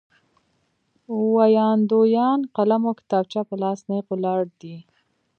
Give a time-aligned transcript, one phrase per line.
[1.33, 4.75] ویاندویان قلم او کتابچه په لاس نېغ ولاړ دي.